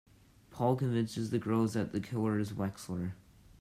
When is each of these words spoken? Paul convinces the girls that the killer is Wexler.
Paul 0.49 0.77
convinces 0.77 1.29
the 1.29 1.37
girls 1.37 1.73
that 1.73 1.91
the 1.91 1.99
killer 1.99 2.39
is 2.39 2.53
Wexler. 2.53 3.11